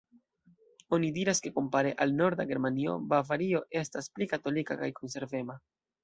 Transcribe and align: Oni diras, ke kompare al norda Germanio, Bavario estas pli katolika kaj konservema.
Oni 0.95 1.09
diras, 1.17 1.41
ke 1.47 1.51
kompare 1.57 1.91
al 2.05 2.15
norda 2.21 2.45
Germanio, 2.53 2.95
Bavario 3.11 3.61
estas 3.81 4.09
pli 4.15 4.29
katolika 4.35 4.79
kaj 4.85 4.89
konservema. 5.01 5.59